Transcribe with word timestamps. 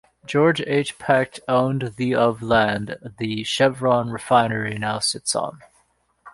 George 0.25 0.61
H. 0.61 0.97
Peck 0.97 1.39
owned 1.47 1.93
the 1.95 2.15
of 2.15 2.41
land 2.41 2.97
the 3.19 3.43
Chevron 3.43 4.09
Refinery 4.09 4.79
now 4.79 4.97
sits 4.97 5.35
on. 5.35 5.59